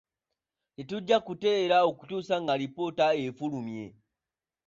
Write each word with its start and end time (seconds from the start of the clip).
Tetujja 0.75 1.17
kuteerera 1.25 1.77
okutuusa 1.89 2.35
ng'alipoota 2.43 3.05
efulumye. 3.25 3.85